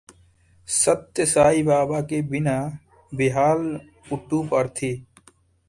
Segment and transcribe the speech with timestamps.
[0.69, 2.57] सत्य साईं बाबा के बिना
[3.11, 3.63] बेहाल
[4.09, 4.93] पुट्टपर्थी